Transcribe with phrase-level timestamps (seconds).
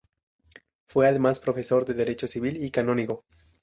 [0.87, 3.23] Fue además profesor de derecho civil y canónigo.